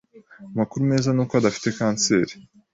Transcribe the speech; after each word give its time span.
Amakuru 0.53 0.81
meza 0.91 1.09
nuko 1.13 1.33
udafite 1.35 1.67
kanseri. 1.77 2.33